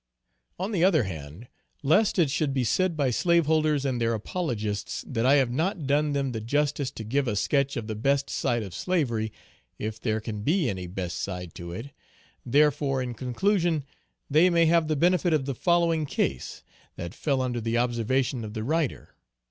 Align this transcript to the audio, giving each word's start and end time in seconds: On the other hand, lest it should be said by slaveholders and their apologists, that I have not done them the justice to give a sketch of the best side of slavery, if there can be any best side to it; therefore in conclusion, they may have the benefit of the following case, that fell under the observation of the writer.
On 0.57 0.71
the 0.71 0.83
other 0.83 1.03
hand, 1.03 1.47
lest 1.83 2.17
it 2.17 2.31
should 2.31 2.55
be 2.55 2.63
said 2.63 2.97
by 2.97 3.11
slaveholders 3.11 3.85
and 3.85 4.01
their 4.01 4.15
apologists, 4.15 5.05
that 5.07 5.27
I 5.27 5.35
have 5.35 5.51
not 5.51 5.85
done 5.85 6.13
them 6.13 6.31
the 6.31 6.41
justice 6.41 6.89
to 6.89 7.03
give 7.03 7.27
a 7.27 7.35
sketch 7.35 7.77
of 7.77 7.85
the 7.85 7.93
best 7.93 8.27
side 8.27 8.63
of 8.63 8.73
slavery, 8.73 9.31
if 9.77 10.01
there 10.01 10.19
can 10.19 10.41
be 10.41 10.67
any 10.67 10.87
best 10.87 11.19
side 11.19 11.53
to 11.53 11.71
it; 11.71 11.91
therefore 12.43 13.03
in 13.03 13.13
conclusion, 13.13 13.83
they 14.27 14.49
may 14.49 14.65
have 14.65 14.87
the 14.87 14.95
benefit 14.95 15.33
of 15.35 15.45
the 15.45 15.53
following 15.53 16.07
case, 16.07 16.63
that 16.95 17.13
fell 17.13 17.39
under 17.39 17.61
the 17.61 17.77
observation 17.77 18.43
of 18.43 18.55
the 18.55 18.63
writer. 18.63 19.13